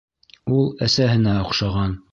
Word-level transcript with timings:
Ул 0.59 0.71
әсәһенә 0.87 1.37
оҡшаған. 1.47 1.99